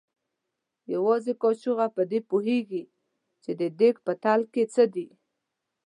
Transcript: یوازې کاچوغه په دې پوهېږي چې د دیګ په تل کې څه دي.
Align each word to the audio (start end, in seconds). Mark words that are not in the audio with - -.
یوازې 0.93 1.33
کاچوغه 1.41 1.87
په 1.95 2.01
دې 2.11 2.19
پوهېږي 2.29 2.83
چې 3.43 3.51
د 3.59 3.61
دیګ 3.79 3.95
په 4.05 4.13
تل 4.23 4.41
کې 4.53 4.63
څه 4.73 4.83
دي. 4.93 5.07